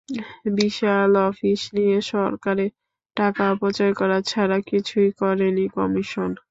[0.57, 2.71] বিশাল office নিয়ে সরকারের
[3.17, 6.29] টাকা অপচয় করা ছাড়া কিছুই করেনি কমিশন।